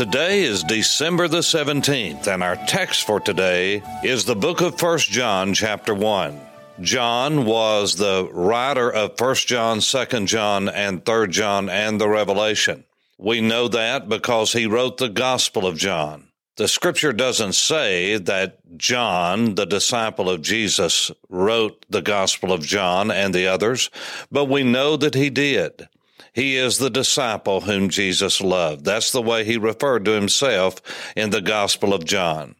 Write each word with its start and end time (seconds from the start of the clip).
Today 0.00 0.44
is 0.44 0.64
December 0.64 1.28
the 1.28 1.40
17th, 1.40 2.26
and 2.26 2.42
our 2.42 2.56
text 2.56 3.04
for 3.04 3.20
today 3.20 3.82
is 4.02 4.24
the 4.24 4.34
book 4.34 4.62
of 4.62 4.80
1 4.80 4.98
John, 5.00 5.52
chapter 5.52 5.94
1. 5.94 6.40
John 6.80 7.44
was 7.44 7.96
the 7.96 8.26
writer 8.32 8.90
of 8.90 9.20
1 9.20 9.34
John, 9.34 9.80
2 9.80 10.24
John, 10.24 10.70
and 10.70 11.04
3 11.04 11.28
John, 11.28 11.68
and 11.68 12.00
the 12.00 12.08
Revelation. 12.08 12.84
We 13.18 13.42
know 13.42 13.68
that 13.68 14.08
because 14.08 14.54
he 14.54 14.64
wrote 14.64 14.96
the 14.96 15.10
Gospel 15.10 15.66
of 15.66 15.76
John. 15.76 16.28
The 16.56 16.66
scripture 16.66 17.12
doesn't 17.12 17.52
say 17.52 18.16
that 18.16 18.78
John, 18.78 19.54
the 19.54 19.66
disciple 19.66 20.30
of 20.30 20.40
Jesus, 20.40 21.10
wrote 21.28 21.84
the 21.90 22.00
Gospel 22.00 22.54
of 22.54 22.62
John 22.62 23.10
and 23.10 23.34
the 23.34 23.46
others, 23.46 23.90
but 24.32 24.46
we 24.46 24.62
know 24.62 24.96
that 24.96 25.14
he 25.14 25.28
did. 25.28 25.88
He 26.32 26.56
is 26.56 26.78
the 26.78 26.90
disciple 26.90 27.62
whom 27.62 27.88
Jesus 27.88 28.40
loved. 28.40 28.84
That's 28.84 29.12
the 29.12 29.22
way 29.22 29.44
he 29.44 29.56
referred 29.56 30.04
to 30.04 30.12
himself 30.12 30.80
in 31.16 31.30
the 31.30 31.40
Gospel 31.40 31.92
of 31.92 32.04
John. 32.04 32.54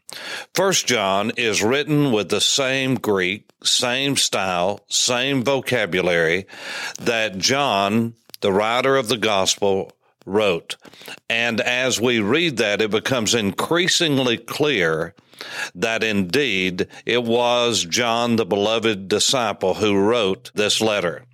First 0.54 0.86
John 0.86 1.30
is 1.36 1.62
written 1.62 2.12
with 2.12 2.30
the 2.30 2.40
same 2.40 2.96
Greek, 2.96 3.48
same 3.62 4.16
style, 4.16 4.84
same 4.88 5.44
vocabulary 5.44 6.46
that 7.00 7.38
John, 7.38 8.14
the 8.40 8.52
writer 8.52 8.96
of 8.96 9.08
the 9.08 9.18
Gospel, 9.18 9.92
wrote. 10.26 10.76
And 11.28 11.60
as 11.60 12.00
we 12.00 12.20
read 12.20 12.56
that, 12.58 12.82
it 12.82 12.90
becomes 12.90 13.34
increasingly 13.34 14.36
clear 14.36 15.14
that 15.74 16.02
indeed 16.02 16.88
it 17.06 17.24
was 17.24 17.84
John, 17.84 18.36
the 18.36 18.46
beloved 18.46 19.08
disciple, 19.08 19.74
who 19.74 19.96
wrote 19.98 20.50
this 20.54 20.80
letter. 20.80 21.24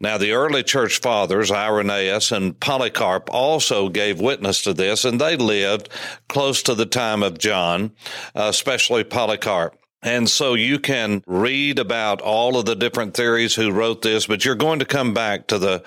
Now, 0.00 0.18
the 0.18 0.32
early 0.32 0.62
church 0.62 1.00
fathers, 1.00 1.50
Irenaeus 1.50 2.30
and 2.30 2.58
Polycarp, 2.60 3.30
also 3.32 3.88
gave 3.88 4.20
witness 4.20 4.62
to 4.62 4.74
this, 4.74 5.04
and 5.04 5.20
they 5.20 5.36
lived 5.36 5.88
close 6.28 6.62
to 6.64 6.74
the 6.74 6.86
time 6.86 7.22
of 7.22 7.38
John, 7.38 7.92
especially 8.34 9.04
Polycarp. 9.04 9.78
And 10.02 10.28
so 10.28 10.54
you 10.54 10.78
can 10.78 11.22
read 11.26 11.78
about 11.78 12.20
all 12.20 12.58
of 12.58 12.66
the 12.66 12.76
different 12.76 13.14
theories 13.14 13.54
who 13.54 13.72
wrote 13.72 14.02
this, 14.02 14.26
but 14.26 14.44
you're 14.44 14.54
going 14.54 14.78
to 14.78 14.84
come 14.84 15.14
back 15.14 15.46
to 15.48 15.58
the 15.58 15.82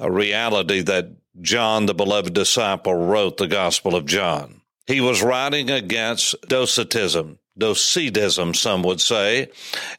uh, 0.00 0.10
reality 0.10 0.80
that 0.82 1.10
John, 1.40 1.86
the 1.86 1.94
beloved 1.94 2.32
disciple, 2.32 2.94
wrote 2.94 3.36
the 3.36 3.48
Gospel 3.48 3.94
of 3.94 4.06
John. 4.06 4.57
He 4.88 5.02
was 5.02 5.22
writing 5.22 5.70
against 5.70 6.34
Docetism, 6.48 7.38
Docetism, 7.58 8.54
some 8.54 8.82
would 8.84 9.02
say, 9.02 9.50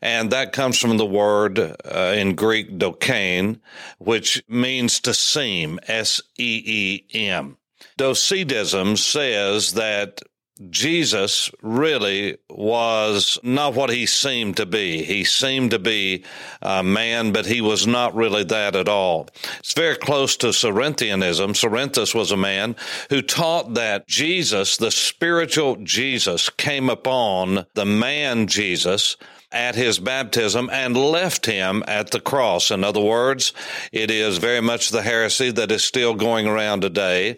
and 0.02 0.32
that 0.32 0.52
comes 0.52 0.80
from 0.80 0.98
the 0.98 1.06
word 1.06 1.60
uh, 1.60 2.14
in 2.18 2.34
Greek 2.34 2.80
dokein, 2.80 3.60
which 4.00 4.44
means 4.50 5.00
to 5.02 5.14
seem, 5.14 5.80
S 5.88 6.22
E 6.40 7.04
E 7.14 7.30
M. 7.30 7.58
Docetism 7.98 8.98
says 8.98 9.74
that 9.74 10.22
Jesus 10.70 11.50
really 11.62 12.38
was 12.50 13.40
not 13.44 13.76
what 13.76 13.90
he 13.90 14.06
seemed 14.06 14.58
to 14.58 14.66
be. 14.66 15.04
He 15.04 15.24
seemed 15.24 15.72
to 15.72 15.80
be 15.80 16.26
a 16.62 16.84
man, 16.84 17.32
but 17.32 17.46
he 17.46 17.62
was 17.62 17.88
not 17.88 18.14
really 18.14 18.44
that 18.44 18.76
at 18.76 18.90
all. 18.90 19.30
It's 19.60 19.74
very 19.74 19.96
close 19.96 20.36
to 20.38 20.48
Cerinthianism. 20.48 21.56
Cerinthus 21.56 22.14
was 22.14 22.32
a 22.32 22.38
man 22.38 22.76
who 23.10 23.22
taught 23.22 23.76
that 23.76 24.08
Jesus, 24.08 24.76
the 24.76 24.92
spiritual 24.92 25.78
Jesus, 25.78 26.50
came 26.50 26.90
upon 26.90 27.66
the 27.76 27.86
man 27.86 28.48
Jesus 28.48 29.16
at 29.52 29.74
his 29.74 29.98
baptism 29.98 30.70
and 30.72 30.96
left 30.96 31.46
him 31.48 31.84
at 31.88 32.12
the 32.12 32.20
cross. 32.20 32.70
In 32.70 32.84
other 32.84 33.02
words, 33.02 33.52
it 33.92 34.12
is 34.12 34.38
very 34.38 34.62
much 34.62 34.90
the 34.90 35.02
heresy 35.02 35.50
that 35.52 35.72
is 35.72 35.84
still 35.84 36.14
going 36.14 36.48
around 36.48 36.82
today 36.82 37.38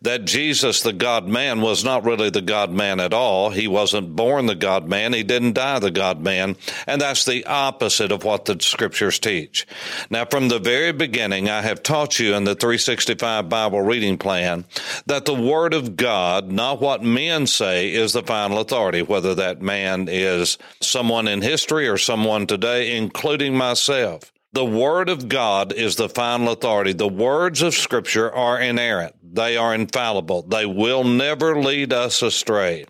that 0.00 0.24
Jesus, 0.24 0.82
the 0.82 0.92
God 0.92 1.28
man, 1.28 1.60
was 1.60 1.84
not 1.84 2.04
really 2.04 2.30
the 2.30 2.42
God 2.42 2.72
man 2.72 2.98
at 2.98 3.14
all. 3.14 3.50
He 3.50 3.68
wasn't 3.68 4.16
born 4.16 4.46
the 4.46 4.56
God 4.56 4.88
man. 4.88 5.12
He 5.12 5.22
didn't 5.22 5.52
die 5.52 5.78
the 5.78 5.92
God 5.92 6.20
man. 6.20 6.56
And 6.86 7.00
that's 7.00 7.24
the 7.24 7.44
opposite 7.46 8.10
of 8.10 8.24
what 8.24 8.46
the 8.46 8.58
scriptures 8.60 9.20
teach. 9.20 9.66
Now, 10.10 10.24
from 10.24 10.48
the 10.48 10.58
very 10.58 10.92
beginning, 10.92 11.48
I 11.48 11.62
have 11.62 11.82
taught 11.82 12.18
you 12.18 12.34
in 12.34 12.42
the 12.42 12.56
365 12.56 13.48
Bible 13.48 13.82
reading 13.82 14.18
plan 14.18 14.64
that 15.06 15.26
the 15.26 15.34
Word 15.34 15.74
of 15.74 15.96
God, 15.96 16.50
not 16.50 16.80
what 16.80 17.04
men 17.04 17.46
say, 17.46 17.92
is 17.92 18.12
the 18.12 18.22
final 18.22 18.58
authority, 18.58 19.02
whether 19.02 19.34
that 19.36 19.62
man 19.62 20.08
is 20.08 20.58
someone 20.80 21.28
in 21.28 21.40
history 21.52 21.86
or 21.86 21.98
someone 21.98 22.46
today, 22.46 22.96
including 22.96 23.54
myself. 23.54 24.32
The 24.54 24.64
Word 24.64 25.10
of 25.10 25.28
God 25.28 25.70
is 25.74 25.96
the 25.96 26.08
final 26.08 26.50
authority. 26.50 26.94
The 26.94 27.06
words 27.08 27.60
of 27.60 27.74
Scripture 27.74 28.34
are 28.34 28.58
inerrant. 28.58 29.14
They 29.22 29.58
are 29.58 29.74
infallible. 29.74 30.42
They 30.44 30.64
will 30.64 31.04
never 31.04 31.60
lead 31.60 31.92
us 31.92 32.22
astray. 32.22 32.86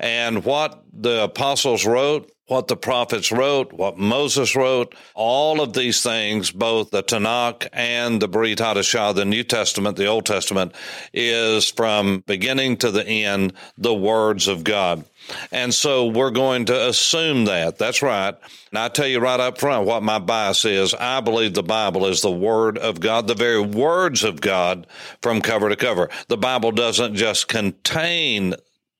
And 0.00 0.44
what 0.44 0.82
the 0.92 1.22
apostles 1.22 1.86
wrote, 1.86 2.32
what 2.52 2.68
the 2.68 2.76
prophets 2.76 3.32
wrote, 3.32 3.72
what 3.72 3.96
Moses 3.96 4.54
wrote, 4.54 4.94
all 5.14 5.62
of 5.62 5.72
these 5.72 6.02
things, 6.02 6.50
both 6.50 6.90
the 6.90 7.02
Tanakh 7.02 7.66
and 7.72 8.20
the 8.20 8.28
Brit 8.28 8.58
Hadashah, 8.58 9.14
the 9.14 9.24
New 9.24 9.42
Testament, 9.42 9.96
the 9.96 10.06
Old 10.06 10.26
Testament, 10.26 10.74
is 11.14 11.70
from 11.70 12.22
beginning 12.26 12.76
to 12.78 12.90
the 12.90 13.06
end 13.06 13.54
the 13.78 13.94
words 13.94 14.48
of 14.48 14.64
God. 14.64 15.04
And 15.50 15.72
so 15.72 16.06
we're 16.06 16.30
going 16.30 16.66
to 16.66 16.88
assume 16.88 17.46
that. 17.46 17.78
That's 17.78 18.02
right. 18.02 18.34
And 18.70 18.78
I 18.78 18.88
tell 18.88 19.06
you 19.06 19.20
right 19.20 19.40
up 19.40 19.58
front 19.58 19.86
what 19.86 20.02
my 20.02 20.18
bias 20.18 20.64
is. 20.64 20.94
I 20.94 21.20
believe 21.20 21.54
the 21.54 21.62
Bible 21.62 22.06
is 22.06 22.20
the 22.20 22.30
Word 22.30 22.76
of 22.76 23.00
God, 23.00 23.28
the 23.28 23.34
very 23.34 23.60
words 23.60 24.24
of 24.24 24.40
God 24.40 24.86
from 25.22 25.40
cover 25.40 25.68
to 25.68 25.76
cover. 25.76 26.10
The 26.28 26.36
Bible 26.36 26.72
doesn't 26.72 27.14
just 27.14 27.48
contain 27.48 28.54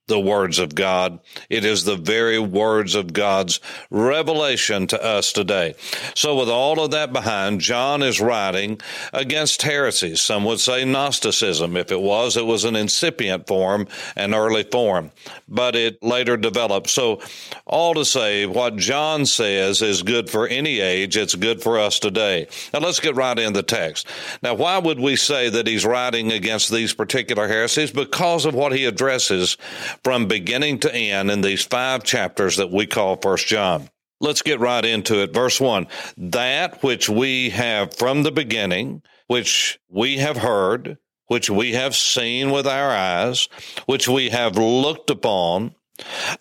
the 0.09 0.19
words 0.19 0.59
of 0.59 0.75
God. 0.75 1.21
It 1.49 1.65
is 1.65 1.85
the 1.85 1.97
very 1.97 2.39
words 2.39 2.95
of 2.95 3.13
God's 3.13 3.61
revelation 3.91 4.87
to 4.89 5.03
us 5.03 5.33
today. 5.33 5.75
So, 6.15 6.37
with 6.37 6.49
all 6.49 6.83
of 6.83 6.91
that 6.91 7.13
behind, 7.13 7.61
John 7.61 8.03
is 8.03 8.21
writing 8.21 8.81
against 9.13 9.63
heresies. 9.63 10.21
Some 10.21 10.45
would 10.45 10.61
say 10.61 10.85
Gnosticism. 10.85 11.77
If 11.77 11.93
it 11.93 12.01
was, 12.01 12.37
it 12.37 12.47
was 12.47 12.65
an 12.65 12.75
incipient 12.75 13.47
form, 13.47 13.87
an 14.17 14.35
early 14.35 14.65
form, 14.65 15.13
but 15.49 15.77
it 15.77 16.03
later 16.03 16.37
developed. 16.37 16.91
So, 16.91 17.21
all 17.65 17.95
to 17.95 18.05
say, 18.05 18.45
what 18.45 18.77
John 18.77 19.25
says 19.25 19.83
is 19.83 20.03
good 20.03 20.29
for 20.29 20.49
any 20.49 20.81
age, 20.81 21.17
it's 21.17 21.37
good 21.37 21.63
for 21.63 21.79
us 21.79 22.01
today. 22.01 22.49
Now, 22.75 22.81
let's 22.81 23.01
get 23.01 23.15
right 23.15 23.39
in 23.39 23.53
the 23.53 23.63
text. 23.63 24.09
Now, 24.43 24.55
why 24.55 24.79
would 24.79 24.99
we 24.99 25.15
say 25.15 25.49
that 25.49 25.69
he's 25.69 25.87
writing 25.87 26.33
against 26.33 26.73
these 26.73 26.93
particular 26.93 27.47
heresies? 27.47 27.93
Because 27.93 28.45
of 28.45 28.55
what 28.55 28.73
he 28.73 28.84
addresses 28.84 29.57
from 30.03 30.26
beginning 30.26 30.78
to 30.80 30.94
end 30.94 31.30
in 31.30 31.41
these 31.41 31.64
five 31.64 32.04
chapters 32.04 32.56
that 32.56 32.70
we 32.70 32.86
call 32.86 33.16
First 33.16 33.47
John. 33.47 33.88
Let's 34.20 34.42
get 34.42 34.60
right 34.60 34.84
into 34.84 35.20
it. 35.22 35.34
Verse 35.34 35.60
1 35.60 35.88
That 36.16 36.82
which 36.82 37.08
we 37.08 37.50
have 37.50 37.94
from 37.94 38.22
the 38.22 38.30
beginning, 38.30 39.03
which 39.26 39.80
we 39.88 40.19
have 40.19 40.36
heard, 40.36 40.98
which 41.26 41.50
we 41.50 41.72
have 41.72 41.97
seen 41.97 42.50
with 42.50 42.66
our 42.66 42.91
eyes, 42.91 43.48
which 43.86 44.06
we 44.06 44.30
have 44.30 44.56
looked 44.56 45.10
upon, 45.10 45.75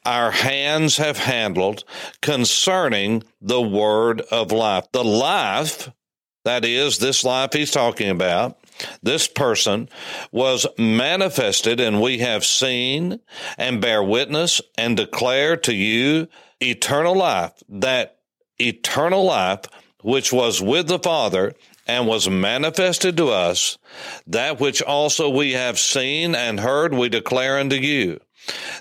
our 0.05 0.31
hands 0.31 0.97
have 0.97 1.17
handled 1.17 1.83
concerning 2.21 3.23
the 3.41 3.61
word 3.61 4.21
of 4.31 4.51
life. 4.51 4.85
The 4.91 5.03
life, 5.03 5.91
that 6.45 6.65
is, 6.65 6.99
this 6.99 7.23
life 7.23 7.53
he's 7.53 7.71
talking 7.71 8.09
about, 8.09 8.60
this 9.01 9.27
person 9.27 9.89
was 10.31 10.67
manifested, 10.77 11.79
and 11.79 12.01
we 12.01 12.19
have 12.19 12.45
seen 12.45 13.19
and 13.57 13.81
bear 13.81 14.03
witness 14.03 14.61
and 14.77 14.97
declare 14.97 15.57
to 15.57 15.73
you 15.73 16.27
eternal 16.59 17.15
life, 17.15 17.53
that 17.69 18.19
eternal 18.59 19.23
life 19.23 19.61
which 20.03 20.31
was 20.33 20.61
with 20.61 20.87
the 20.87 20.99
Father 20.99 21.53
and 21.87 22.07
was 22.07 22.29
manifested 22.29 23.17
to 23.17 23.29
us, 23.29 23.77
that 24.27 24.59
which 24.59 24.81
also 24.81 25.29
we 25.29 25.53
have 25.53 25.79
seen 25.79 26.35
and 26.35 26.59
heard, 26.59 26.93
we 26.93 27.09
declare 27.09 27.57
unto 27.57 27.75
you 27.75 28.19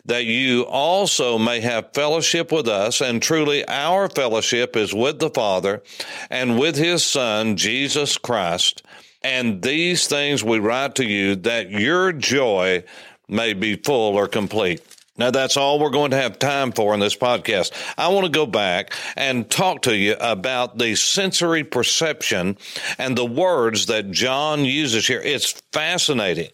that 0.04 0.24
you 0.24 0.62
also 0.62 1.38
may 1.38 1.60
have 1.60 1.92
fellowship 1.92 2.50
with 2.52 2.68
us. 2.68 3.00
And 3.00 3.22
truly, 3.22 3.66
our 3.68 4.08
fellowship 4.08 4.76
is 4.76 4.94
with 4.94 5.18
the 5.18 5.30
Father 5.30 5.82
and 6.30 6.58
with 6.58 6.76
His 6.76 7.04
Son, 7.04 7.56
Jesus 7.56 8.18
Christ. 8.18 8.82
And 9.22 9.62
these 9.62 10.06
things 10.06 10.42
we 10.42 10.58
write 10.58 10.94
to 10.96 11.04
you 11.04 11.36
that 11.36 11.70
your 11.70 12.12
joy 12.12 12.84
may 13.28 13.52
be 13.52 13.76
full 13.76 14.16
or 14.16 14.26
complete. 14.26 14.82
Now, 15.20 15.30
that's 15.30 15.58
all 15.58 15.78
we're 15.78 15.90
going 15.90 16.12
to 16.12 16.16
have 16.16 16.38
time 16.38 16.72
for 16.72 16.94
in 16.94 17.00
this 17.00 17.14
podcast. 17.14 17.72
I 17.98 18.08
want 18.08 18.24
to 18.24 18.32
go 18.32 18.46
back 18.46 18.94
and 19.16 19.50
talk 19.50 19.82
to 19.82 19.94
you 19.94 20.16
about 20.18 20.78
the 20.78 20.94
sensory 20.94 21.62
perception 21.62 22.56
and 22.96 23.18
the 23.18 23.26
words 23.26 23.84
that 23.86 24.10
John 24.10 24.64
uses 24.64 25.06
here. 25.06 25.20
It's 25.20 25.52
fascinating. 25.72 26.48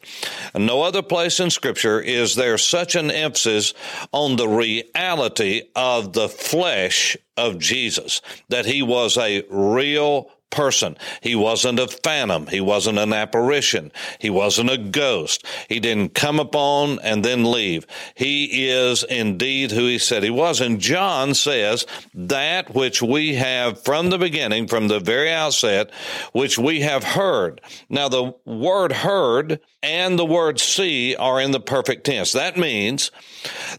No 0.53 0.83
other 0.83 1.03
place 1.03 1.39
in 1.39 1.51
Scripture 1.51 2.01
is 2.01 2.35
there 2.35 2.59
such 2.59 2.97
an 2.97 3.13
emphasis 3.13 3.73
on 4.11 4.35
the 4.35 4.49
reality 4.49 5.63
of 5.77 6.13
the 6.13 6.29
flesh 6.29 7.17
of 7.37 7.61
Jesus, 7.61 8.21
that 8.49 8.67
he 8.67 8.83
was 8.83 9.17
a 9.17 9.45
real 9.49 10.29
person. 10.51 10.97
He 11.21 11.35
wasn't 11.35 11.79
a 11.79 11.89
phantom. 11.89 12.47
He 12.47 12.61
wasn't 12.61 12.99
an 12.99 13.13
apparition. 13.13 13.93
He 14.19 14.31
wasn't 14.31 14.71
a 14.71 14.79
ghost. 14.79 15.45
He 15.69 15.81
didn't 15.81 16.15
come 16.15 16.41
upon 16.41 16.99
and 17.01 17.25
then 17.25 17.51
leave. 17.51 17.87
He 18.15 18.69
is 18.69 19.05
indeed 19.05 19.71
who 19.71 19.87
he 19.87 19.99
said 19.99 20.23
he 20.23 20.31
was. 20.31 20.61
And 20.61 20.81
John 20.81 21.35
says 21.35 21.87
that 22.15 22.75
which 22.75 23.03
we 23.03 23.35
have 23.35 23.83
from 23.83 24.11
the 24.11 24.19
beginning, 24.19 24.69
from 24.69 24.89
the 24.89 25.01
very 25.01 25.31
outset, 25.31 25.91
which 26.33 26.59
we 26.59 26.81
have 26.81 27.05
heard. 27.05 27.61
Now, 27.89 28.09
the 28.09 28.35
word 28.45 28.93
heard 28.93 29.61
and 29.83 30.19
the 30.19 30.25
word 30.25 30.59
see 30.59 31.15
are 31.15 31.41
in 31.41 31.53
the 31.53 31.61
perfect 31.61 32.05
tense. 32.05 32.33
That 32.33 32.57
means 32.57 33.11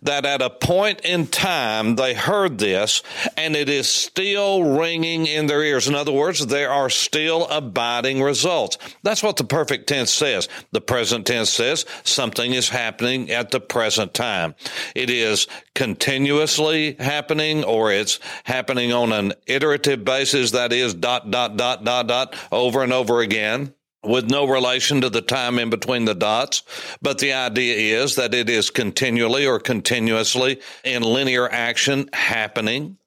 that 0.02 0.25
at 0.25 0.42
a 0.42 0.50
point 0.50 1.02
in 1.02 1.28
time 1.28 1.96
they 1.96 2.14
heard 2.14 2.58
this 2.58 3.04
and 3.36 3.56
it 3.56 3.68
is 3.68 3.90
still 3.90 4.78
ringing 4.78 5.25
in 5.25 5.48
their 5.48 5.64
ears. 5.64 5.88
In 5.88 5.96
other 5.96 6.12
words, 6.12 6.46
there 6.57 6.71
are 6.71 6.89
still 6.89 7.45
abiding 7.50 8.19
results. 8.19 8.80
That's 9.04 9.21
what 9.21 9.38
the 9.38 9.44
perfect 9.44 9.86
tense 9.86 10.12
says. 10.12 10.50
The 10.71 10.81
present 10.81 11.27
tense 11.27 11.51
says 11.51 11.86
something 12.04 12.51
is 12.51 12.69
happening 12.69 13.30
at 13.30 13.51
the 13.51 13.59
present 13.59 14.15
time. 14.15 14.56
It 14.95 15.12
is 15.12 15.45
continuously 15.75 16.95
happening 16.95 17.63
or 17.63 17.92
it's 17.92 18.19
happening 18.44 18.92
on 18.92 19.12
an 19.12 19.33
iterative 19.45 20.04
basis. 20.04 20.50
That 20.50 20.74
is 20.74 20.95
dot, 20.95 21.30
dot, 21.30 21.57
dot, 21.57 21.83
dot, 21.83 22.07
dot 22.07 22.36
over 22.51 22.81
and 22.81 22.92
over 22.92 23.21
again 23.21 23.75
with 24.04 24.27
no 24.27 24.48
relation 24.48 25.01
to 25.01 25.12
the 25.12 25.21
time 25.21 25.59
in 25.59 25.69
between 25.69 26.06
the 26.06 26.15
dots. 26.15 26.63
But 27.04 27.19
the 27.19 27.33
idea 27.33 28.01
is 28.01 28.15
that 28.15 28.33
it 28.33 28.50
is 28.50 28.71
continually 28.71 29.45
or 29.45 29.59
continuously 29.59 30.59
in 30.83 31.04
linear 31.04 31.48
action 31.48 32.09
happening. 32.13 32.98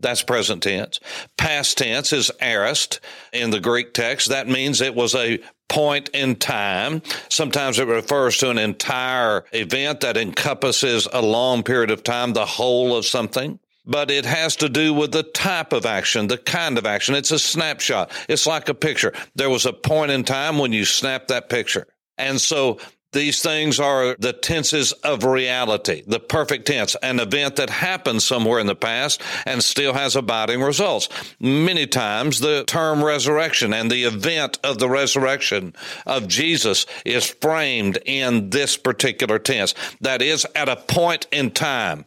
That's 0.00 0.22
present 0.22 0.62
tense. 0.62 1.00
Past 1.36 1.78
tense 1.78 2.12
is 2.12 2.30
aorist 2.40 3.00
in 3.32 3.50
the 3.50 3.60
Greek 3.60 3.94
text. 3.94 4.28
That 4.28 4.48
means 4.48 4.80
it 4.80 4.94
was 4.94 5.14
a 5.14 5.40
point 5.68 6.08
in 6.10 6.36
time. 6.36 7.02
Sometimes 7.28 7.78
it 7.78 7.88
refers 7.88 8.38
to 8.38 8.50
an 8.50 8.58
entire 8.58 9.44
event 9.52 10.00
that 10.00 10.16
encompasses 10.16 11.08
a 11.12 11.20
long 11.20 11.62
period 11.62 11.90
of 11.90 12.02
time, 12.02 12.32
the 12.32 12.46
whole 12.46 12.96
of 12.96 13.04
something 13.04 13.58
but 13.88 14.10
it 14.10 14.26
has 14.26 14.54
to 14.56 14.68
do 14.68 14.92
with 14.92 15.12
the 15.12 15.22
type 15.22 15.72
of 15.72 15.86
action, 15.86 16.26
the 16.26 16.36
kind 16.36 16.76
of 16.76 16.84
action. 16.84 17.14
It's 17.14 17.30
a 17.30 17.38
snapshot. 17.38 18.12
It's 18.28 18.46
like 18.46 18.68
a 18.68 18.74
picture. 18.74 19.14
There 19.34 19.48
was 19.48 19.64
a 19.64 19.72
point 19.72 20.10
in 20.10 20.24
time 20.24 20.58
when 20.58 20.74
you 20.74 20.84
snapped 20.84 21.28
that 21.28 21.48
picture. 21.48 21.86
And 22.18 22.38
so 22.38 22.78
these 23.12 23.40
things 23.40 23.80
are 23.80 24.16
the 24.18 24.32
tenses 24.32 24.92
of 24.92 25.24
reality, 25.24 26.02
the 26.06 26.20
perfect 26.20 26.66
tense, 26.66 26.94
an 27.02 27.20
event 27.20 27.56
that 27.56 27.70
happened 27.70 28.22
somewhere 28.22 28.58
in 28.58 28.66
the 28.66 28.74
past 28.74 29.22
and 29.46 29.64
still 29.64 29.94
has 29.94 30.14
abiding 30.14 30.60
results. 30.60 31.08
Many 31.40 31.86
times 31.86 32.40
the 32.40 32.64
term 32.66 33.02
resurrection 33.02 33.72
and 33.72 33.90
the 33.90 34.04
event 34.04 34.58
of 34.62 34.78
the 34.78 34.90
resurrection 34.90 35.74
of 36.06 36.28
Jesus 36.28 36.84
is 37.04 37.26
framed 37.40 37.98
in 38.04 38.50
this 38.50 38.76
particular 38.76 39.38
tense. 39.38 39.74
That 40.02 40.20
is, 40.20 40.46
at 40.54 40.68
a 40.68 40.76
point 40.76 41.26
in 41.32 41.50
time, 41.50 42.04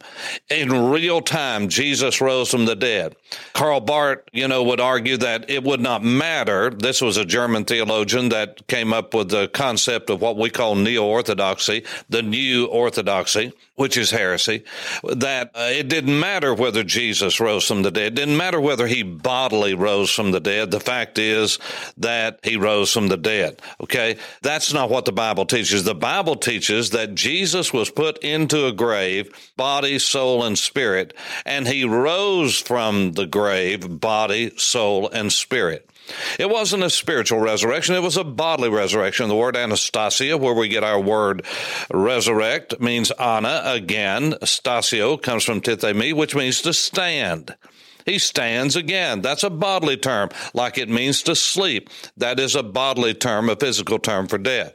in 0.48 0.90
real 0.90 1.20
time, 1.20 1.68
Jesus 1.68 2.20
rose 2.20 2.50
from 2.50 2.66
the 2.66 2.76
dead. 2.76 3.16
Karl 3.52 3.80
Barth, 3.80 4.20
you 4.32 4.48
know, 4.48 4.62
would 4.62 4.80
argue 4.80 5.16
that 5.18 5.48
it 5.50 5.62
would 5.62 5.80
not 5.80 6.02
matter. 6.02 6.70
This 6.70 7.00
was 7.00 7.16
a 7.16 7.24
German 7.24 7.64
theologian 7.64 8.28
that 8.30 8.66
came 8.66 8.92
up 8.92 9.14
with 9.14 9.30
the 9.30 9.48
concept 9.48 10.10
of 10.10 10.20
what 10.20 10.36
we 10.36 10.50
call 10.50 10.74
neo 10.74 11.04
orthodoxy, 11.04 11.84
the 12.08 12.22
new 12.22 12.66
orthodoxy, 12.66 13.52
which 13.74 13.96
is 13.96 14.10
heresy, 14.10 14.64
that 15.02 15.50
uh, 15.54 15.68
it 15.70 15.88
didn't 15.88 16.18
matter 16.18 16.54
whether 16.54 16.84
Jesus 16.84 17.40
rose 17.40 17.66
from 17.66 17.82
the 17.82 17.90
dead. 17.90 18.12
It 18.12 18.14
didn't 18.14 18.36
matter 18.36 18.60
whether 18.60 18.86
he 18.86 19.02
bodily 19.02 19.74
rose 19.74 20.10
from 20.10 20.30
the 20.30 20.40
dead. 20.40 20.70
The 20.70 20.80
fact 20.80 21.18
is 21.18 21.58
that 21.96 22.40
he 22.42 22.56
rose 22.56 22.92
from 22.92 23.08
the 23.08 23.16
dead. 23.16 23.60
Okay. 23.80 24.18
That's 24.42 24.72
not 24.72 24.90
what 24.90 25.06
the 25.06 25.12
Bible 25.12 25.46
teaches. 25.46 25.84
The 25.84 25.94
Bible 25.94 26.36
teaches 26.36 26.90
that 26.90 27.14
Jesus 27.14 27.72
was 27.72 27.90
put 27.90 28.18
into 28.18 28.66
a 28.66 28.72
grave, 28.72 29.32
body, 29.56 29.98
soul, 29.98 30.44
and 30.44 30.58
spirit, 30.58 31.14
and 31.46 31.66
he 31.66 31.84
rose 31.84 32.58
from 32.58 33.12
the 33.12 33.26
grave, 33.26 34.00
body, 34.00 34.52
soul, 34.56 35.08
and 35.08 35.32
spirit. 35.32 35.88
It 36.38 36.50
wasn't 36.50 36.82
a 36.82 36.90
spiritual 36.90 37.38
resurrection. 37.38 37.94
It 37.94 38.02
was 38.02 38.16
a 38.16 38.24
bodily 38.24 38.68
resurrection. 38.68 39.28
The 39.28 39.36
word 39.36 39.56
anastasia, 39.56 40.36
where 40.36 40.54
we 40.54 40.68
get 40.68 40.84
our 40.84 41.00
word 41.00 41.44
resurrect, 41.92 42.80
means 42.80 43.10
ana 43.12 43.62
again. 43.64 44.32
Stasio 44.42 45.20
comes 45.20 45.44
from 45.44 45.60
tithemi, 45.60 46.12
which 46.12 46.34
means 46.34 46.62
to 46.62 46.72
stand. 46.72 47.56
He 48.04 48.18
stands 48.18 48.76
again. 48.76 49.22
That's 49.22 49.42
a 49.42 49.50
bodily 49.50 49.96
term, 49.96 50.30
like 50.54 50.78
it 50.78 50.88
means 50.88 51.22
to 51.24 51.36
sleep. 51.36 51.88
That 52.16 52.40
is 52.40 52.54
a 52.54 52.62
bodily 52.62 53.14
term, 53.14 53.48
a 53.48 53.56
physical 53.56 53.98
term 53.98 54.26
for 54.26 54.38
death. 54.38 54.74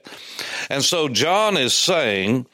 And 0.70 0.84
so 0.84 1.08
John 1.10 1.58
is 1.58 1.74
saying 1.74 2.48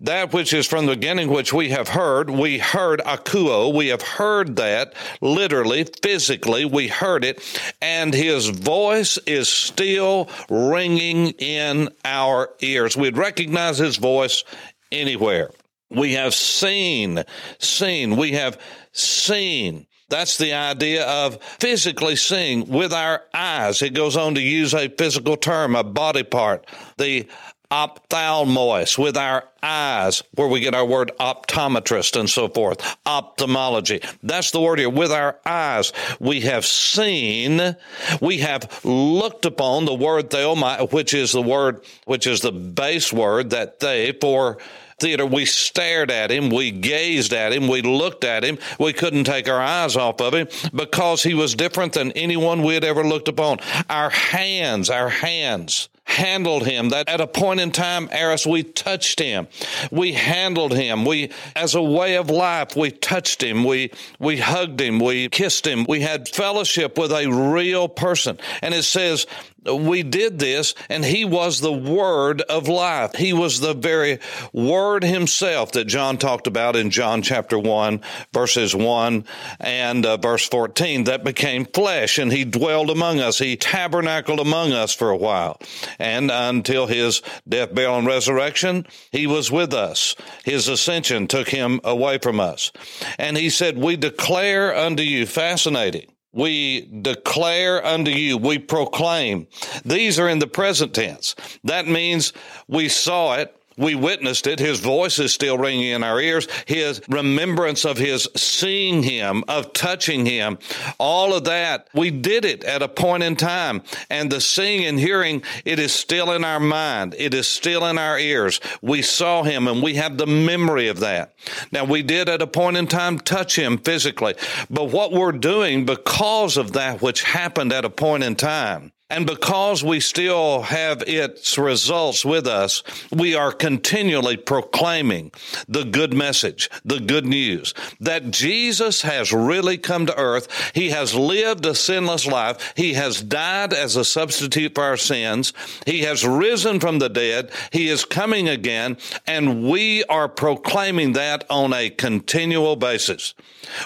that 0.00 0.32
which 0.32 0.52
is 0.52 0.66
from 0.66 0.86
the 0.86 0.94
beginning, 0.94 1.28
which 1.28 1.52
we 1.52 1.70
have 1.70 1.88
heard, 1.88 2.30
we 2.30 2.58
heard 2.58 3.00
akuo, 3.00 3.74
we 3.74 3.88
have 3.88 4.02
heard 4.02 4.56
that 4.56 4.94
literally, 5.20 5.84
physically, 6.02 6.64
we 6.64 6.88
heard 6.88 7.24
it, 7.24 7.42
and 7.80 8.14
his 8.14 8.48
voice 8.48 9.18
is 9.26 9.48
still 9.48 10.28
ringing 10.48 11.30
in 11.38 11.88
our 12.04 12.50
ears. 12.60 12.96
We'd 12.96 13.16
recognize 13.16 13.78
his 13.78 13.96
voice 13.96 14.44
anywhere. 14.92 15.50
We 15.90 16.14
have 16.14 16.34
seen, 16.34 17.22
seen, 17.58 18.16
we 18.16 18.32
have 18.32 18.58
seen 18.92 19.86
that's 20.08 20.38
the 20.38 20.52
idea 20.52 21.04
of 21.06 21.42
physically 21.42 22.16
seeing 22.16 22.68
with 22.68 22.92
our 22.92 23.22
eyes. 23.34 23.82
It 23.82 23.94
goes 23.94 24.16
on 24.16 24.34
to 24.36 24.40
use 24.40 24.72
a 24.72 24.88
physical 24.88 25.36
term, 25.36 25.74
a 25.74 25.82
body 25.82 26.22
part. 26.22 26.66
The 26.96 27.26
ophthalmos 27.70 28.98
with 28.98 29.16
our 29.16 29.44
eyes, 29.62 30.22
where 30.34 30.48
we 30.48 30.60
get 30.60 30.74
our 30.74 30.84
word 30.84 31.12
optometrist 31.18 32.18
and 32.18 32.30
so 32.30 32.48
forth. 32.48 32.96
Ophthalmology. 33.04 34.00
That's 34.22 34.50
the 34.50 34.60
word 34.60 34.78
here. 34.78 34.90
With 34.90 35.12
our 35.12 35.38
eyes, 35.44 35.92
we 36.20 36.42
have 36.42 36.64
seen, 36.64 37.76
we 38.20 38.38
have 38.38 38.84
looked 38.84 39.44
upon 39.44 39.84
the 39.84 39.94
word 39.94 40.30
theomai, 40.30 40.92
which 40.92 41.14
is 41.14 41.32
the 41.32 41.42
word, 41.42 41.84
which 42.04 42.26
is 42.26 42.40
the 42.40 42.52
base 42.52 43.12
word 43.12 43.50
that 43.50 43.80
they 43.80 44.12
for 44.12 44.58
theater, 44.98 45.26
we 45.26 45.44
stared 45.44 46.10
at 46.10 46.30
him, 46.30 46.48
we 46.48 46.70
gazed 46.70 47.32
at 47.32 47.52
him, 47.52 47.68
we 47.68 47.82
looked 47.82 48.24
at 48.24 48.42
him, 48.42 48.58
we 48.78 48.92
couldn't 48.92 49.24
take 49.24 49.48
our 49.48 49.60
eyes 49.60 49.94
off 49.94 50.20
of 50.20 50.32
him 50.32 50.48
because 50.74 51.22
he 51.22 51.34
was 51.34 51.54
different 51.54 51.92
than 51.92 52.12
anyone 52.12 52.62
we 52.62 52.74
had 52.74 52.84
ever 52.84 53.04
looked 53.04 53.28
upon. 53.28 53.58
Our 53.90 54.10
hands, 54.10 54.88
our 54.88 55.10
hands 55.10 55.90
handled 56.06 56.64
him 56.66 56.90
that 56.90 57.08
at 57.08 57.20
a 57.20 57.26
point 57.26 57.60
in 57.60 57.70
time 57.70 58.08
aorist 58.12 58.46
we 58.46 58.62
touched 58.62 59.20
him. 59.20 59.48
We 59.90 60.12
handled 60.12 60.72
him. 60.72 61.04
We 61.04 61.30
as 61.54 61.74
a 61.74 61.82
way 61.82 62.16
of 62.16 62.30
life 62.30 62.76
we 62.76 62.90
touched 62.90 63.42
him. 63.42 63.64
We 63.64 63.90
we 64.18 64.38
hugged 64.38 64.80
him. 64.80 64.98
We 64.98 65.28
kissed 65.28 65.66
him. 65.66 65.84
We 65.88 66.00
had 66.00 66.28
fellowship 66.28 66.96
with 66.96 67.12
a 67.12 67.26
real 67.26 67.88
person. 67.88 68.38
And 68.62 68.72
it 68.72 68.84
says 68.84 69.26
we 69.74 70.02
did 70.02 70.38
this 70.38 70.74
and 70.88 71.04
he 71.04 71.24
was 71.24 71.60
the 71.60 71.72
word 71.72 72.42
of 72.42 72.68
life. 72.68 73.14
He 73.14 73.32
was 73.32 73.60
the 73.60 73.74
very 73.74 74.18
word 74.52 75.02
himself 75.04 75.72
that 75.72 75.86
John 75.86 76.18
talked 76.18 76.46
about 76.46 76.76
in 76.76 76.90
John 76.90 77.22
chapter 77.22 77.58
1 77.58 78.00
verses 78.32 78.74
1 78.74 79.24
and 79.60 80.06
uh, 80.06 80.16
verse 80.16 80.46
14 80.48 81.04
that 81.04 81.24
became 81.24 81.64
flesh 81.64 82.18
and 82.18 82.32
he 82.32 82.44
dwelled 82.44 82.90
among 82.90 83.20
us. 83.20 83.38
He 83.38 83.56
tabernacled 83.56 84.40
among 84.40 84.72
us 84.72 84.94
for 84.94 85.10
a 85.10 85.16
while 85.16 85.60
and 85.98 86.30
until 86.30 86.86
his 86.86 87.22
death, 87.48 87.74
burial, 87.74 87.98
and 87.98 88.06
resurrection, 88.06 88.86
he 89.12 89.26
was 89.26 89.50
with 89.50 89.72
us. 89.72 90.14
His 90.44 90.68
ascension 90.68 91.26
took 91.26 91.48
him 91.48 91.80
away 91.84 92.18
from 92.18 92.40
us. 92.40 92.72
And 93.18 93.36
he 93.36 93.50
said, 93.50 93.78
we 93.78 93.96
declare 93.96 94.74
unto 94.74 95.02
you, 95.02 95.26
fascinating 95.26 96.10
we 96.36 96.82
declare 97.00 97.84
unto 97.84 98.10
you, 98.10 98.36
we 98.36 98.58
proclaim. 98.58 99.46
These 99.86 100.18
are 100.20 100.28
in 100.28 100.38
the 100.38 100.46
present 100.46 100.94
tense. 100.94 101.34
That 101.64 101.88
means 101.88 102.34
we 102.68 102.90
saw 102.90 103.36
it, 103.36 103.56
We 103.76 103.94
witnessed 103.94 104.46
it. 104.46 104.58
His 104.58 104.80
voice 104.80 105.18
is 105.18 105.32
still 105.32 105.58
ringing 105.58 105.90
in 105.90 106.02
our 106.02 106.20
ears. 106.20 106.48
His 106.66 107.02
remembrance 107.08 107.84
of 107.84 107.98
his 107.98 108.28
seeing 108.34 109.02
him, 109.02 109.44
of 109.48 109.72
touching 109.72 110.26
him, 110.26 110.58
all 110.98 111.34
of 111.34 111.44
that. 111.44 111.88
We 111.94 112.10
did 112.10 112.44
it 112.44 112.64
at 112.64 112.82
a 112.82 112.88
point 112.88 113.22
in 113.22 113.36
time. 113.36 113.82
And 114.08 114.30
the 114.30 114.40
seeing 114.40 114.84
and 114.84 114.98
hearing, 114.98 115.42
it 115.64 115.78
is 115.78 115.92
still 115.92 116.32
in 116.32 116.44
our 116.44 116.60
mind. 116.60 117.14
It 117.18 117.34
is 117.34 117.46
still 117.46 117.84
in 117.86 117.98
our 117.98 118.18
ears. 118.18 118.60
We 118.80 119.02
saw 119.02 119.42
him 119.42 119.68
and 119.68 119.82
we 119.82 119.94
have 119.94 120.16
the 120.16 120.26
memory 120.26 120.88
of 120.88 121.00
that. 121.00 121.34
Now 121.72 121.84
we 121.84 122.02
did 122.02 122.28
at 122.28 122.42
a 122.42 122.46
point 122.46 122.76
in 122.76 122.86
time 122.86 123.18
touch 123.18 123.58
him 123.58 123.78
physically, 123.78 124.34
but 124.70 124.90
what 124.90 125.12
we're 125.12 125.32
doing 125.32 125.84
because 125.84 126.56
of 126.56 126.72
that 126.72 127.02
which 127.02 127.22
happened 127.22 127.72
at 127.72 127.84
a 127.84 127.90
point 127.90 128.24
in 128.24 128.36
time, 128.36 128.92
and 129.08 129.24
because 129.24 129.84
we 129.84 130.00
still 130.00 130.62
have 130.62 131.02
its 131.06 131.56
results 131.56 132.24
with 132.24 132.46
us, 132.46 132.82
we 133.12 133.36
are 133.36 133.52
continually 133.52 134.36
proclaiming 134.36 135.30
the 135.68 135.84
good 135.84 136.12
message, 136.12 136.68
the 136.84 136.98
good 136.98 137.24
news 137.24 137.72
that 138.00 138.32
Jesus 138.32 139.02
has 139.02 139.32
really 139.32 139.78
come 139.78 140.06
to 140.06 140.18
earth. 140.18 140.48
He 140.74 140.90
has 140.90 141.14
lived 141.14 141.64
a 141.66 141.74
sinless 141.74 142.26
life. 142.26 142.72
He 142.76 142.94
has 142.94 143.22
died 143.22 143.72
as 143.72 143.94
a 143.94 144.04
substitute 144.04 144.74
for 144.74 144.82
our 144.82 144.96
sins. 144.96 145.52
He 145.86 146.00
has 146.00 146.26
risen 146.26 146.80
from 146.80 146.98
the 146.98 147.08
dead. 147.08 147.52
He 147.70 147.88
is 147.88 148.04
coming 148.04 148.48
again. 148.48 148.96
And 149.24 149.70
we 149.70 150.02
are 150.04 150.28
proclaiming 150.28 151.12
that 151.12 151.44
on 151.48 151.72
a 151.72 151.90
continual 151.90 152.74
basis. 152.74 153.34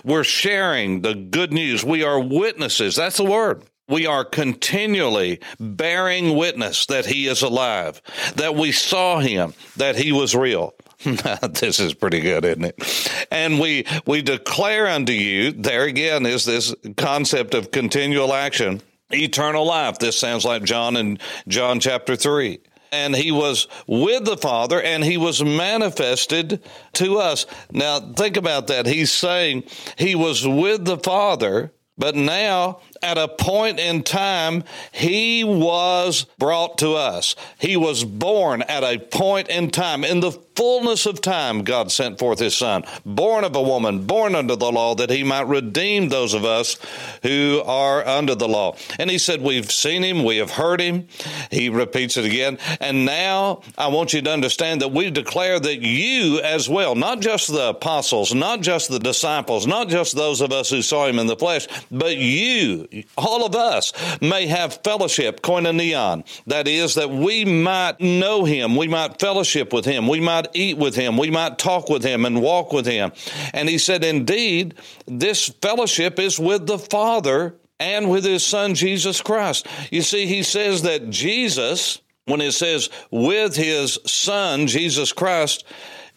We're 0.02 0.24
sharing 0.24 1.02
the 1.02 1.14
good 1.14 1.52
news. 1.52 1.84
We 1.84 2.04
are 2.04 2.18
witnesses. 2.18 2.96
That's 2.96 3.18
the 3.18 3.24
word 3.24 3.64
we 3.90 4.06
are 4.06 4.24
continually 4.24 5.40
bearing 5.58 6.36
witness 6.36 6.86
that 6.86 7.06
he 7.06 7.26
is 7.26 7.42
alive, 7.42 8.00
that 8.36 8.54
we 8.54 8.72
saw 8.72 9.18
him, 9.18 9.54
that 9.76 9.96
he 9.96 10.12
was 10.12 10.34
real. 10.34 10.74
this 11.04 11.80
is 11.80 11.94
pretty 11.94 12.20
good, 12.20 12.44
isn't 12.44 12.64
it? 12.64 13.26
And 13.30 13.58
we 13.58 13.86
we 14.06 14.22
declare 14.22 14.86
unto 14.86 15.12
you, 15.12 15.52
there 15.52 15.84
again 15.84 16.26
is 16.26 16.44
this 16.44 16.74
concept 16.96 17.54
of 17.54 17.70
continual 17.70 18.34
action, 18.34 18.82
eternal 19.10 19.66
life. 19.66 19.98
This 19.98 20.18
sounds 20.18 20.44
like 20.44 20.62
John 20.62 20.96
in 20.96 21.18
John 21.48 21.80
chapter 21.80 22.16
3 22.16 22.60
and 22.92 23.14
he 23.14 23.30
was 23.30 23.68
with 23.86 24.24
the 24.24 24.36
Father 24.36 24.80
and 24.82 25.04
he 25.04 25.16
was 25.16 25.42
manifested 25.42 26.62
to 26.94 27.18
us. 27.18 27.46
Now, 27.70 28.00
think 28.00 28.36
about 28.36 28.66
that. 28.66 28.86
He's 28.86 29.12
saying 29.12 29.64
he 29.96 30.14
was 30.14 30.46
with 30.46 30.84
the 30.84 30.98
Father, 30.98 31.72
but 31.96 32.14
now 32.14 32.80
at 33.02 33.18
a 33.18 33.28
point 33.28 33.78
in 33.78 34.02
time, 34.02 34.64
he 34.92 35.42
was 35.44 36.26
brought 36.38 36.78
to 36.78 36.94
us. 36.94 37.34
He 37.58 37.76
was 37.76 38.04
born 38.04 38.62
at 38.62 38.82
a 38.82 38.98
point 38.98 39.48
in 39.48 39.70
time. 39.70 40.04
In 40.04 40.20
the 40.20 40.32
fullness 40.60 41.06
of 41.06 41.22
time, 41.22 41.64
God 41.64 41.90
sent 41.90 42.18
forth 42.18 42.38
his 42.38 42.54
son, 42.54 42.84
born 43.06 43.44
of 43.44 43.56
a 43.56 43.62
woman, 43.62 44.04
born 44.04 44.34
under 44.34 44.56
the 44.56 44.70
law, 44.70 44.94
that 44.94 45.08
he 45.08 45.24
might 45.24 45.46
redeem 45.46 46.10
those 46.10 46.34
of 46.34 46.44
us 46.44 46.76
who 47.22 47.62
are 47.64 48.06
under 48.06 48.34
the 48.34 48.46
law. 48.46 48.76
And 48.98 49.08
he 49.08 49.16
said, 49.16 49.40
We've 49.40 49.72
seen 49.72 50.02
him, 50.02 50.22
we 50.22 50.36
have 50.36 50.50
heard 50.50 50.80
him. 50.80 51.08
He 51.50 51.70
repeats 51.70 52.18
it 52.18 52.26
again. 52.26 52.58
And 52.78 53.06
now 53.06 53.62
I 53.78 53.88
want 53.88 54.12
you 54.12 54.20
to 54.20 54.30
understand 54.30 54.82
that 54.82 54.92
we 54.92 55.10
declare 55.10 55.58
that 55.58 55.80
you 55.80 56.40
as 56.40 56.68
well, 56.68 56.94
not 56.94 57.20
just 57.20 57.48
the 57.48 57.70
apostles, 57.70 58.34
not 58.34 58.60
just 58.60 58.90
the 58.90 58.98
disciples, 58.98 59.66
not 59.66 59.88
just 59.88 60.14
those 60.14 60.42
of 60.42 60.52
us 60.52 60.68
who 60.68 60.82
saw 60.82 61.06
him 61.06 61.18
in 61.18 61.26
the 61.26 61.36
flesh, 61.36 61.68
but 61.90 62.18
you, 62.18 62.86
all 63.16 63.44
of 63.44 63.54
us 63.54 63.92
may 64.20 64.46
have 64.46 64.82
fellowship, 64.82 65.40
koinonia. 65.42 66.24
That 66.46 66.68
is, 66.68 66.94
that 66.94 67.10
we 67.10 67.44
might 67.44 68.00
know 68.00 68.44
him, 68.44 68.76
we 68.76 68.88
might 68.88 69.20
fellowship 69.20 69.72
with 69.72 69.84
him, 69.84 70.08
we 70.08 70.20
might 70.20 70.48
eat 70.54 70.78
with 70.78 70.94
him, 70.94 71.16
we 71.16 71.30
might 71.30 71.58
talk 71.58 71.88
with 71.88 72.02
him 72.02 72.24
and 72.24 72.42
walk 72.42 72.72
with 72.72 72.86
him. 72.86 73.12
And 73.52 73.68
he 73.68 73.78
said, 73.78 74.04
indeed, 74.04 74.74
this 75.06 75.48
fellowship 75.62 76.18
is 76.18 76.38
with 76.38 76.66
the 76.66 76.78
Father 76.78 77.54
and 77.78 78.10
with 78.10 78.24
his 78.24 78.44
Son, 78.44 78.74
Jesus 78.74 79.22
Christ. 79.22 79.66
You 79.90 80.02
see, 80.02 80.26
he 80.26 80.42
says 80.42 80.82
that 80.82 81.10
Jesus, 81.10 82.00
when 82.26 82.40
it 82.40 82.52
says 82.52 82.90
with 83.10 83.56
his 83.56 83.98
Son, 84.06 84.66
Jesus 84.66 85.12
Christ, 85.12 85.64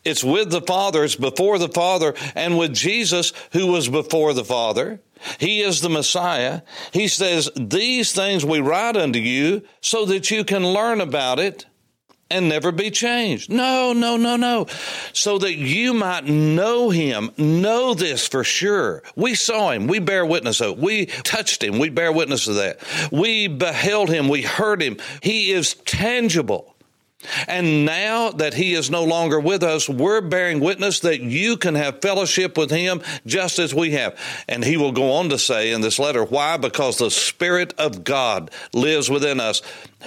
it's 0.04 0.24
with 0.24 0.52
the 0.52 0.62
Father, 0.62 1.04
it's 1.06 1.16
before 1.16 1.58
the 1.58 1.70
Father, 1.70 2.14
and 2.36 2.58
with 2.58 2.74
Jesus, 2.74 3.32
who 3.54 3.68
was 3.68 3.88
before 3.88 4.34
the 4.34 4.44
Father. 4.44 5.00
He 5.40 5.62
is 5.62 5.82
the 5.82 5.90
Messiah. 5.90 6.62
He 6.92 7.08
says, 7.08 7.50
These 7.56 8.12
things 8.14 8.46
we 8.46 8.60
write 8.60 8.98
unto 8.98 9.20
you 9.20 9.64
so 9.82 10.06
that 10.06 10.32
you 10.32 10.44
can 10.44 10.66
learn 10.66 11.02
about 11.02 11.40
it 11.40 11.66
and 12.34 12.50
never 12.50 12.72
be 12.72 12.90
changed. 12.90 13.52
No, 13.52 13.94
no, 13.94 14.18
no, 14.18 14.36
no. 14.36 14.66
So 15.14 15.38
that 15.38 15.56
you 15.56 15.94
might 15.94 16.26
know 16.26 16.90
him, 16.90 17.30
know 17.38 17.94
this 17.94 18.28
for 18.28 18.44
sure. 18.44 19.04
We 19.16 19.36
saw 19.36 19.72
him. 19.72 19.88
We 19.88 20.00
bear 20.00 20.26
witness 20.26 20.60
of 20.60 20.72
it. 20.72 20.78
We 20.80 21.06
touched 21.06 21.64
him. 21.64 21.78
We 21.78 21.90
bear 21.90 22.12
witness 22.12 22.48
of 22.48 22.56
that. 22.56 22.80
We 23.12 23.48
beheld 23.48 24.10
him. 24.10 24.30
We 24.30 24.42
heard 24.42 24.82
him. 24.82 24.98
He 25.22 25.52
is 25.52 25.76
tangible. 25.86 26.73
And 27.48 27.86
now 27.86 28.32
that 28.32 28.54
he 28.54 28.74
is 28.74 28.90
no 28.90 29.04
longer 29.04 29.40
with 29.40 29.64
us, 29.64 29.88
we're 29.88 30.22
bearing 30.22 30.60
witness 30.60 31.00
that 31.02 31.22
you 31.22 31.58
can 31.58 31.76
have 31.76 32.02
fellowship 32.02 32.58
with 32.58 32.72
him 32.72 33.02
just 33.26 33.60
as 33.60 33.74
we 33.74 33.92
have. 33.92 34.18
And 34.48 34.64
he 34.64 34.78
will 34.78 34.92
go 34.92 35.14
on 35.14 35.30
to 35.30 35.38
say 35.38 35.72
in 35.72 35.82
this 35.82 36.00
letter, 36.00 36.24
why? 36.24 36.58
Because 36.58 36.98
the 36.98 37.12
Spirit 37.12 37.74
of 37.78 38.04
God 38.04 38.52
lives 38.74 39.10
within 39.10 39.40
us. 39.40 39.62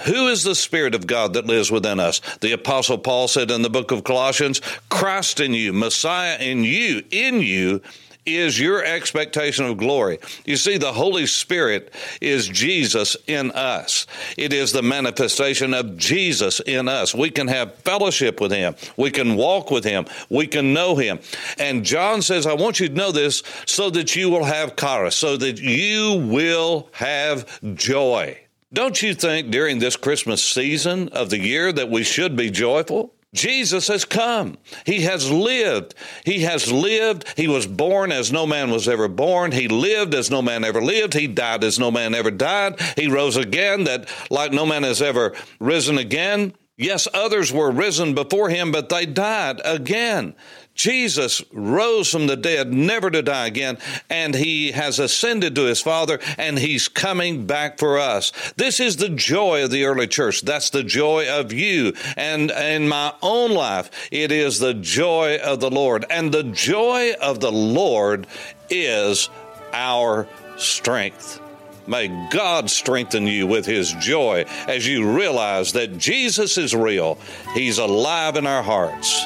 Who 0.05 0.27
is 0.27 0.43
the 0.43 0.55
Spirit 0.55 0.93
of 0.93 1.07
God 1.07 1.33
that 1.33 1.47
lives 1.47 1.71
within 1.71 1.99
us? 1.99 2.21
The 2.41 2.51
Apostle 2.51 2.99
Paul 2.99 3.27
said 3.27 3.49
in 3.49 3.63
the 3.63 3.69
book 3.69 3.91
of 3.91 4.03
Colossians, 4.03 4.61
Christ 4.89 5.39
in 5.39 5.53
you, 5.53 5.73
Messiah 5.73 6.37
in 6.39 6.63
you, 6.63 7.03
in 7.09 7.41
you 7.41 7.81
is 8.27 8.59
your 8.59 8.83
expectation 8.83 9.65
of 9.65 9.77
glory. 9.77 10.19
You 10.45 10.57
see, 10.57 10.77
the 10.77 10.93
Holy 10.93 11.25
Spirit 11.25 11.93
is 12.21 12.47
Jesus 12.47 13.15
in 13.25 13.51
us. 13.51 14.05
It 14.37 14.53
is 14.53 14.71
the 14.71 14.81
manifestation 14.81 15.73
of 15.73 15.97
Jesus 15.97 16.59
in 16.59 16.87
us. 16.87 17.15
We 17.15 17.29
can 17.29 17.47
have 17.47 17.75
fellowship 17.75 18.41
with 18.41 18.51
Him. 18.51 18.75
We 18.97 19.11
can 19.11 19.35
walk 19.35 19.71
with 19.71 19.83
Him. 19.83 20.05
We 20.29 20.47
can 20.47 20.73
know 20.73 20.95
Him. 20.95 21.19
And 21.57 21.85
John 21.85 22.21
says, 22.21 22.45
I 22.45 22.53
want 22.53 22.79
you 22.79 22.89
to 22.89 22.93
know 22.93 23.11
this 23.11 23.43
so 23.65 23.89
that 23.91 24.15
you 24.15 24.29
will 24.29 24.43
have 24.43 24.75
charis, 24.75 25.15
so 25.15 25.37
that 25.37 25.59
you 25.59 26.27
will 26.27 26.89
have 26.91 27.59
joy. 27.75 28.37
Don't 28.73 29.01
you 29.01 29.13
think 29.13 29.49
during 29.49 29.79
this 29.79 29.95
Christmas 29.95 30.43
season 30.43 31.07
of 31.09 31.29
the 31.29 31.39
year 31.39 31.71
that 31.71 31.89
we 31.89 32.03
should 32.03 32.35
be 32.35 32.51
joyful? 32.51 33.13
Jesus 33.37 33.87
has 33.87 34.03
come. 34.03 34.57
He 34.85 35.01
has 35.01 35.31
lived. 35.31 35.93
He 36.25 36.41
has 36.41 36.71
lived. 36.71 37.25
He 37.37 37.47
was 37.47 37.67
born 37.67 38.11
as 38.11 38.31
no 38.31 38.45
man 38.45 38.71
was 38.71 38.87
ever 38.87 39.07
born. 39.07 39.51
He 39.51 39.67
lived 39.67 40.13
as 40.13 40.31
no 40.31 40.41
man 40.41 40.63
ever 40.63 40.81
lived. 40.81 41.13
He 41.13 41.27
died 41.27 41.63
as 41.63 41.79
no 41.79 41.91
man 41.91 42.15
ever 42.15 42.31
died. 42.31 42.81
He 42.95 43.07
rose 43.07 43.37
again 43.37 43.85
that 43.85 44.09
like 44.29 44.51
no 44.51 44.65
man 44.65 44.83
has 44.83 45.01
ever 45.01 45.35
risen 45.59 45.97
again. 45.97 46.53
Yes, 46.77 47.07
others 47.11 47.51
were 47.51 47.71
risen 47.71 48.13
before 48.13 48.49
him, 48.49 48.71
but 48.71 48.89
they 48.89 49.07
died 49.07 49.61
again. 49.65 50.35
Jesus 50.77 51.43
rose 51.51 52.09
from 52.09 52.27
the 52.27 52.37
dead, 52.37 52.71
never 52.71 53.09
to 53.11 53.21
die 53.21 53.47
again, 53.47 53.77
and 54.09 54.35
he 54.35 54.71
has 54.71 54.99
ascended 54.99 55.55
to 55.55 55.63
his 55.63 55.81
Father, 55.81 56.19
and 56.37 56.57
he's 56.57 56.87
coming 56.87 57.45
back 57.45 57.79
for 57.79 57.97
us. 57.97 58.31
This 58.55 58.79
is 58.79 58.97
the 58.97 59.09
joy 59.09 59.63
of 59.63 59.71
the 59.71 59.85
early 59.85 60.07
church. 60.07 60.43
That's 60.43 60.69
the 60.69 60.83
joy 60.83 61.27
of 61.27 61.51
you. 61.51 61.93
And 62.15 62.51
in 62.51 62.87
my 62.87 63.13
own 63.21 63.51
life, 63.51 63.89
it 64.11 64.31
is 64.31 64.59
the 64.59 64.75
joy 64.75 65.37
of 65.43 65.59
the 65.59 65.71
Lord. 65.71 66.05
And 66.09 66.31
the 66.31 66.43
joy 66.43 67.13
of 67.19 67.39
the 67.39 67.51
Lord 67.51 68.27
is 68.69 69.29
our 69.73 70.27
strength. 70.57 71.41
May 71.87 72.29
God 72.29 72.69
strengthen 72.69 73.27
you 73.27 73.47
with 73.47 73.65
His 73.65 73.93
joy 73.93 74.45
as 74.67 74.85
you 74.85 75.15
realize 75.15 75.73
that 75.73 75.97
Jesus 75.97 76.57
is 76.57 76.75
real. 76.75 77.17
He's 77.53 77.77
alive 77.77 78.35
in 78.35 78.45
our 78.45 78.61
hearts. 78.61 79.25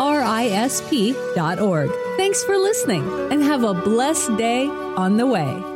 TonyCrisp.org. 0.00 1.90
Thanks 2.16 2.42
for 2.44 2.56
listening 2.56 3.06
and 3.30 3.42
have 3.42 3.64
a 3.64 3.74
blessed 3.74 4.34
day 4.38 4.66
on 4.66 5.18
the 5.18 5.26
way. 5.26 5.69